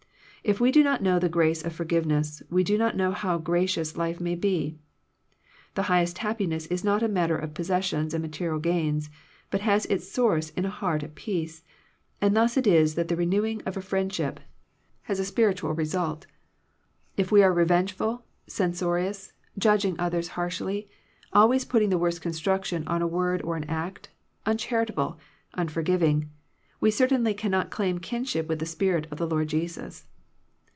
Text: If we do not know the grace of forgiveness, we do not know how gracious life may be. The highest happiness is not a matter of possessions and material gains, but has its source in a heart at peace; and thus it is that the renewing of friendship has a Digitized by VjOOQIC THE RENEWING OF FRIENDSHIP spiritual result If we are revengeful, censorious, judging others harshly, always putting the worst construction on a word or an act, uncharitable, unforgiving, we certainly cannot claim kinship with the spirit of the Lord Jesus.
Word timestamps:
If 0.43 0.59
we 0.59 0.71
do 0.71 0.83
not 0.83 1.03
know 1.03 1.19
the 1.19 1.29
grace 1.29 1.63
of 1.63 1.71
forgiveness, 1.71 2.41
we 2.49 2.63
do 2.63 2.75
not 2.75 2.97
know 2.97 3.11
how 3.11 3.37
gracious 3.37 3.95
life 3.95 4.19
may 4.19 4.33
be. 4.33 4.75
The 5.75 5.83
highest 5.83 6.17
happiness 6.17 6.65
is 6.65 6.83
not 6.83 7.03
a 7.03 7.07
matter 7.07 7.37
of 7.37 7.53
possessions 7.53 8.15
and 8.15 8.23
material 8.23 8.57
gains, 8.57 9.11
but 9.51 9.61
has 9.61 9.85
its 9.85 10.11
source 10.11 10.49
in 10.49 10.65
a 10.65 10.69
heart 10.71 11.03
at 11.03 11.13
peace; 11.13 11.61
and 12.19 12.35
thus 12.35 12.57
it 12.57 12.65
is 12.65 12.95
that 12.95 13.07
the 13.07 13.15
renewing 13.15 13.61
of 13.67 13.75
friendship 13.85 14.39
has 14.39 14.39
a 14.39 14.41
Digitized 14.41 14.45
by 14.47 14.49
VjOOQIC 14.49 14.65
THE 14.65 14.73
RENEWING 14.81 15.01
OF 15.05 15.05
FRIENDSHIP 15.05 15.27
spiritual 15.67 15.73
result 15.75 16.27
If 17.17 17.31
we 17.31 17.43
are 17.43 17.53
revengeful, 17.53 18.25
censorious, 18.47 19.33
judging 19.59 19.95
others 19.99 20.29
harshly, 20.29 20.89
always 21.31 21.65
putting 21.65 21.91
the 21.91 21.99
worst 21.99 22.19
construction 22.21 22.87
on 22.87 23.03
a 23.03 23.07
word 23.07 23.43
or 23.43 23.57
an 23.57 23.65
act, 23.65 24.09
uncharitable, 24.47 25.19
unforgiving, 25.53 26.31
we 26.79 26.89
certainly 26.89 27.35
cannot 27.35 27.69
claim 27.69 27.99
kinship 27.99 28.49
with 28.49 28.57
the 28.57 28.65
spirit 28.65 29.05
of 29.11 29.19
the 29.19 29.27
Lord 29.27 29.47
Jesus. 29.47 30.05